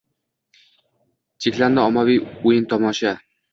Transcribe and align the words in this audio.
Cheklandi 1.45 1.81
ommaviy 1.83 2.19
o’yin-tomosha. 2.41 3.15